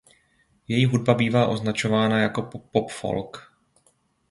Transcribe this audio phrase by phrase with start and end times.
[0.67, 3.37] Její hudba bývá označována jako pop folk.